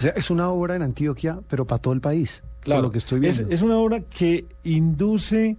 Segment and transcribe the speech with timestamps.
[0.00, 2.42] O sea, es una obra en Antioquia, pero para todo el país.
[2.60, 3.54] Claro, lo que estoy es, viendo.
[3.54, 5.58] es una obra que induce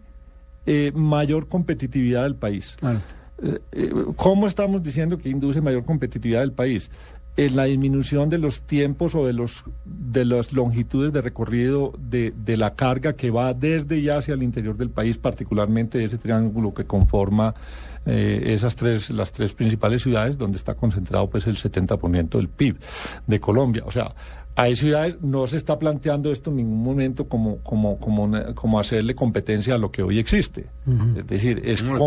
[0.66, 2.75] eh, mayor competitividad del país.
[2.80, 2.99] Claro.
[3.43, 6.89] Eh, eh, ¿Cómo estamos diciendo que induce mayor competitividad del país?
[7.38, 12.34] En la disminución de los tiempos o de los de las longitudes de recorrido de,
[12.35, 16.73] de la carga que va desde y hacia el interior del país, particularmente ese triángulo
[16.73, 17.55] que conforma
[18.05, 22.77] eh, esas tres las tres principales ciudades donde está concentrado pues el 70% del PIB
[23.27, 23.84] de Colombia.
[23.86, 24.13] O sea,
[24.55, 28.80] hay ciudades, no se está planteando esto en ningún momento como, como, como, una- como
[28.80, 30.66] hacerle competencia a lo que hoy existe.
[31.17, 31.99] Es decir, es, No, es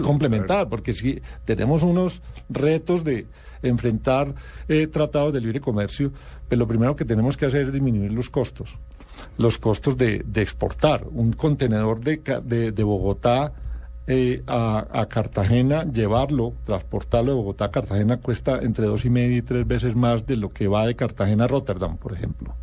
[0.00, 3.26] com- complementar, porque si tenemos unos retos de
[3.62, 4.34] enfrentar
[4.68, 6.12] eh, tratados de libre comercio,
[6.48, 8.74] pues lo primero que tenemos que hacer es disminuir los costos.
[9.38, 11.06] Los costos de, de exportar.
[11.10, 13.52] Un contenedor de, ca- de, de Bogotá
[14.06, 19.36] eh, a, a Cartagena, llevarlo, transportarlo de Bogotá a Cartagena cuesta entre dos y media
[19.36, 22.54] y tres veces más de lo que va de Cartagena a Rotterdam, por ejemplo.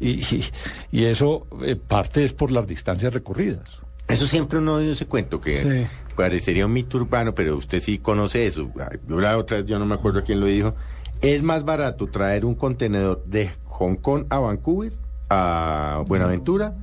[0.00, 0.44] Y, y,
[0.92, 3.68] y eso eh, parte es por las distancias recorridas.
[4.06, 5.86] Eso siempre uno oye ese cuento que Sí.
[6.16, 8.70] parecería un mito urbano, pero usted sí conoce eso.
[9.08, 10.74] La otra vez, yo no me acuerdo quién lo dijo.
[11.20, 14.92] Es más barato traer un contenedor de Hong Kong a Vancouver,
[15.28, 16.74] a Buenaventura,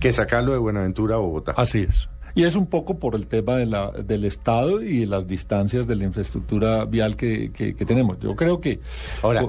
[0.00, 1.52] que sacarlo de Buenaventura a Bogotá.
[1.56, 2.08] Así es.
[2.40, 5.86] Y es un poco por el tema de la, del Estado y de las distancias
[5.86, 8.18] de la infraestructura vial que, que- que tenemos.
[8.20, 8.80] Yo creo que...
[9.22, 9.42] Ahora,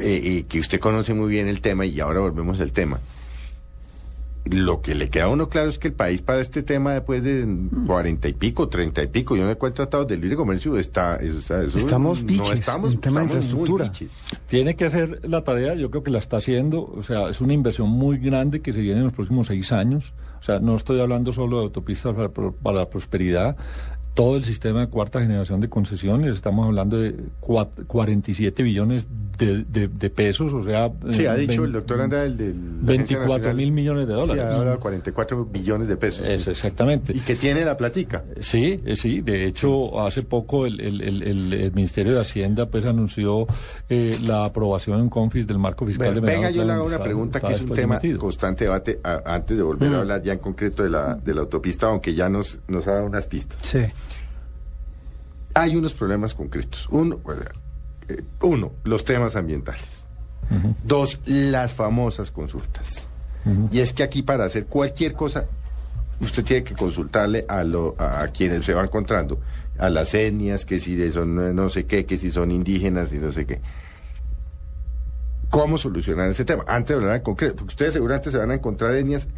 [0.00, 2.98] eh, eh, que usted conoce muy bien el tema y ahora volvemos al tema.
[4.50, 7.22] Lo que le queda a uno claro es que el país para este tema después
[7.24, 7.46] de
[7.86, 11.16] cuarenta y pico, treinta y pico, yo no he tratados de libre comercio, está...
[11.16, 13.92] es- o sea, eso Estamos no biches estamos, en tema de estamos infraestructura.
[14.46, 17.52] Tiene que hacer la tarea, yo creo que la está haciendo, o sea, es una
[17.52, 21.00] inversión muy grande que se viene en los próximos seis años, o sea, no estoy
[21.00, 23.56] hablando solo de autopistas para, para la prosperidad,
[24.14, 29.06] todo el sistema de cuarta generación de concesiones, estamos hablando de cua- 47 billones
[29.38, 30.90] de, de- de pesos, o sea...
[31.10, 32.36] Sí, eh, ha dicho vein- el doctor Anda del...
[32.36, 32.54] del
[32.84, 33.56] la Agencia 24 Nacional.
[33.56, 34.44] mil millones de dólares.
[34.58, 36.26] Sí, de 44 billones de pesos.
[36.26, 36.50] Es, sí.
[36.50, 37.16] exactamente.
[37.16, 38.24] Y que tiene la platica.
[38.40, 39.20] Sí, eh, sí.
[39.20, 43.46] De hecho, hace poco el, el- el- el- el Ministerio de Hacienda pues anunció
[43.88, 46.98] eh, la aprobación en Confis del marco fiscal Bueno, de venga, yo le hago una
[47.02, 50.38] pregunta que es un tema constante debate a- antes de volver a hablar ya en
[50.40, 53.58] concreto de la, de la autopista, aunque ya nos, nos ha dado unas pistas.
[53.62, 53.78] Sí.
[55.54, 56.86] Hay unos problemas concretos.
[56.90, 57.44] Uno, pues, eh,
[58.42, 60.06] uno los temas ambientales.
[60.82, 63.08] Dos, las famosas consultas.
[63.70, 65.46] Y es que aquí para hacer cualquier cosa,
[66.20, 69.40] usted tiene que consultarle a, lo, a, a quienes se va encontrando,
[69.78, 73.18] a las etnias, que si son eh, no sé qué, que si son indígenas y
[73.18, 73.60] no sé qué.
[75.50, 76.64] ¿Cómo solucionar ese tema?
[76.66, 79.28] Antes de hablar en concreto, porque ustedes seguramente se van a encontrar etnias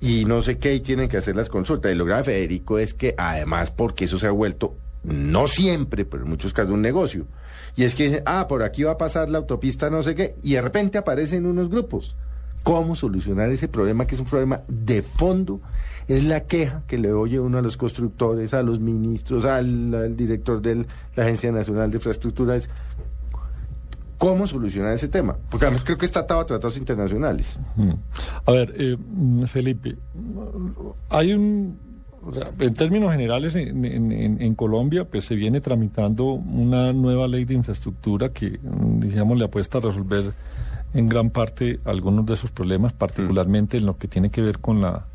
[0.00, 1.92] y no sé qué y tienen que hacer las consultas.
[1.92, 6.24] Y lo grave, Federico, es que además, porque eso se ha vuelto, no siempre, pero
[6.24, 7.26] en muchos casos, un negocio.
[7.76, 10.36] Y es que dicen, ah, por aquí va a pasar la autopista, no sé qué,
[10.42, 12.16] y de repente aparecen unos grupos.
[12.62, 15.60] ¿Cómo solucionar ese problema que es un problema de fondo?
[16.08, 20.62] Es la queja que le oye uno a los constructores, a los ministros, al, director
[20.62, 22.70] de la Agencia Nacional de Infraestructuras.
[24.16, 25.36] ¿Cómo solucionar ese tema?
[25.50, 27.58] Porque además creo que está atado a tratados internacionales.
[27.76, 27.92] Mm.
[28.46, 28.96] A ver, eh,
[29.46, 29.96] Felipe,
[31.10, 31.78] hay un...
[32.26, 37.44] o sea, en términos generales, en, en- Colombia, pues se viene tramitando una nueva ley
[37.44, 40.32] de infraestructura que, mm, digamos, le apuesta a resolver
[40.94, 44.80] en gran parte algunos de esos problemas, particularmente en lo que tiene que ver con
[44.80, 45.06] la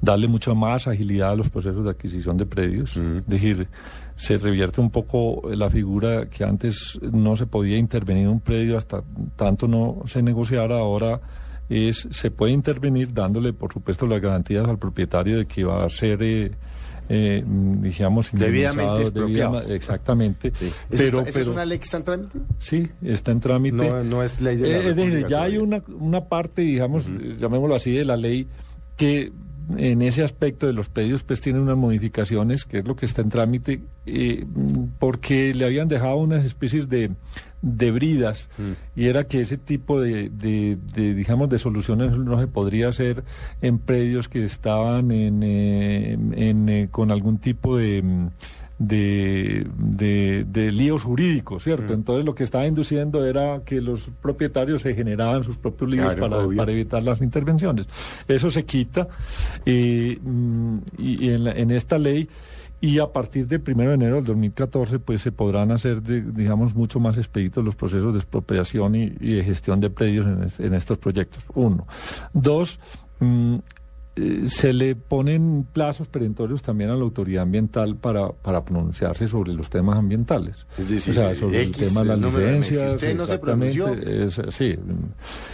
[0.00, 2.96] darle mucha más agilidad a los procesos de adquisición de predios.
[2.96, 3.66] Es decir,
[4.14, 8.78] se revierte un poco la figura que antes no se podía intervenir en un predio
[8.78, 9.02] hasta
[9.36, 11.20] tanto no se negociara, ahora
[11.72, 15.88] es se puede intervenir dándole, por supuesto, las garantías al propietario de que va a
[15.88, 16.22] ser...
[16.22, 16.50] eh,
[17.08, 19.60] eh, digamos Debidamente expropiado.
[19.62, 20.48] exactamente.
[20.48, 22.38] ¿Eso pero está- ¿eso es una ley que está en trámite?
[22.58, 23.76] sí está en trámite.
[23.76, 26.62] No, no es ley de la Eh, es decir, República ya hay una, una parte,
[26.62, 28.46] digamos, eh, llamémoslo así, de la ley
[28.96, 29.32] que
[29.76, 33.22] en ese aspecto de los pedidos pues tiene unas modificaciones, que es lo que está
[33.22, 37.10] en trámite, eh, mm, porque le habían dejado unas especies de,
[37.62, 38.48] de bridas
[38.96, 43.24] y era que ese tipo de, de, de, digamos, de soluciones no se podría hacer
[43.60, 48.30] en predios que estaban en, eh, en, eh, con algún tipo de...
[48.82, 51.94] mm, de, de, de líos jurídicos, ¿cierto?
[51.94, 56.50] Entonces lo que estaba induciendo era que los propietarios se generaban sus propios líos Claro,
[56.56, 57.86] para, evitar las intervenciones.
[58.28, 59.08] Eso se quita
[59.66, 62.28] eh, mm, y, y en, la- en esta ley
[62.80, 66.74] y a partir del 1 de enero del 2014 pues se podrán hacer de- digamos
[66.74, 70.74] mucho más expeditos los procesos de expropiación y, y de gestión de predios en, en
[70.74, 71.44] estos proyectos.
[71.54, 71.86] Uno.
[72.32, 72.80] Dos.
[74.16, 79.52] Eh, se le ponen plazos perentorios también a la autoridad ambiental para, para pronunciarse sobre
[79.54, 80.66] los temas ambientales.
[80.78, 82.34] Es decir, o sea, sobre X, el tema de las meses.
[82.34, 82.40] Si
[82.74, 82.94] licencias.
[82.94, 83.88] usted no se pronunció.
[83.88, 84.76] es- sí.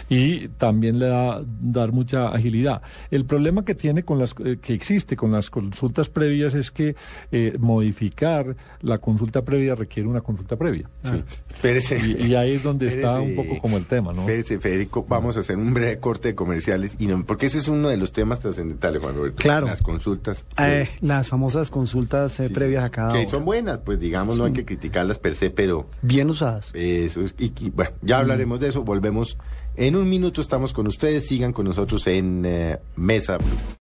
[0.08, 2.82] Y también le da dar mucha agilidad.
[3.10, 6.96] El problema que tiene con las eh, que existe con las consultas previas es que
[7.30, 10.88] eh, modificar la consulta previa requiere una consulta previa.
[11.04, 11.94] Sí.
[12.18, 14.20] Y, y ahí es donde está un poco como el tema, ¿no?
[14.22, 17.68] Espérese, Federico, vamos a hacer un breve corte de comerciales, y no- porque ese es
[17.68, 19.36] uno de los temas trascendentales, Juan Roberto.
[19.42, 19.66] Claro.
[19.66, 20.44] Las consultas.
[20.58, 23.28] Eh, las famosas consultas eh, Sí, previas a cada Que hora.
[23.28, 26.70] son buenas, pues digamos, no hay que criticarlas per se, pero Bien usadas.
[26.74, 29.36] eso es, y, y, bueno, ya hablaremos de eso, volvemos
[29.76, 33.46] en un minuto, estamos con ustedes, sigan con nosotros en eh, Mesa Blue.